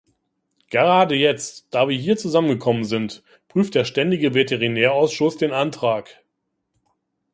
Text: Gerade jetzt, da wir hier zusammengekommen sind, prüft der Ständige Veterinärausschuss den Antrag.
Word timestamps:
Gerade 0.71 1.13
jetzt, 1.13 1.67
da 1.69 1.87
wir 1.87 1.95
hier 1.95 2.17
zusammengekommen 2.17 2.85
sind, 2.85 3.21
prüft 3.47 3.75
der 3.75 3.85
Ständige 3.85 4.33
Veterinärausschuss 4.33 5.37
den 5.37 5.51
Antrag. 5.51 6.23